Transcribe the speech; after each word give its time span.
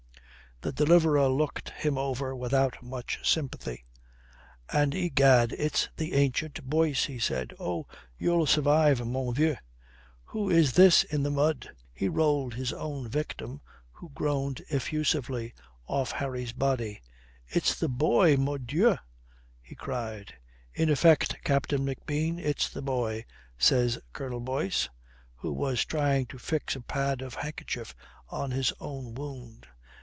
The 0.63 0.71
deliverer 0.71 1.27
looked 1.29 1.71
him 1.71 1.97
over 1.97 2.35
without 2.35 2.83
much 2.83 3.17
sympathy: 3.27 3.83
"And, 4.71 4.93
egad, 4.93 5.55
it's 5.57 5.89
the 5.97 6.13
ancient 6.13 6.63
Boyce," 6.63 7.05
he 7.05 7.17
said. 7.17 7.55
"Oh, 7.59 7.87
you'll 8.15 8.45
survive, 8.45 9.03
mon 9.03 9.33
vieux. 9.33 9.55
Who 10.25 10.51
is 10.51 10.73
this 10.73 11.03
in 11.03 11.23
the 11.23 11.31
mud?" 11.31 11.67
He 11.91 12.07
rolled 12.07 12.53
his 12.53 12.73
own 12.73 13.07
victim, 13.09 13.61
who 13.91 14.11
groaned 14.11 14.61
effusively, 14.69 15.55
off 15.87 16.11
Harry's 16.11 16.53
body. 16.53 17.01
"It's 17.47 17.73
the 17.73 17.89
boy, 17.89 18.37
mordieu!" 18.37 18.97
he 19.63 19.73
cried. 19.73 20.35
"In 20.75 20.91
effect, 20.91 21.39
Captain 21.43 21.83
McBean, 21.83 22.37
it's 22.37 22.69
the 22.69 22.83
boy," 22.83 23.25
says 23.57 23.97
Colonel 24.13 24.41
Boyce, 24.41 24.89
who 25.37 25.53
was 25.53 25.83
trying 25.85 26.27
to 26.27 26.37
fix 26.37 26.75
a 26.75 26.81
pad 26.81 27.23
of 27.23 27.33
handkerchief 27.33 27.95
on 28.29 28.51
his 28.51 28.71
own 28.79 29.15
wound. 29.15 29.65